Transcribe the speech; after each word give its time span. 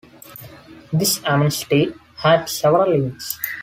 This 0.91 1.21
amnesty 1.25 1.93
had 2.23 2.45
several 2.49 2.89
limits. 2.89 3.37